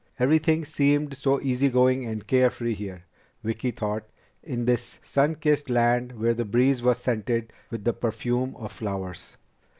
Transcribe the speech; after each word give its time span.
Everything 0.17 0.65
seemed 0.65 1.15
so 1.15 1.39
easygoing 1.41 2.05
and 2.07 2.25
carefree 2.25 2.73
here, 2.73 3.03
Vicki 3.43 3.69
thought, 3.69 4.01
in 4.41 4.65
this 4.65 4.99
sun 5.03 5.35
kissed 5.35 5.69
land 5.69 6.19
where 6.19 6.33
the 6.33 6.43
breeze 6.43 6.81
was 6.81 6.97
scented 6.97 7.53
with 7.69 7.83
the 7.83 7.93
perfume 7.93 8.55
of 8.55 8.71
flowers. 8.71 9.37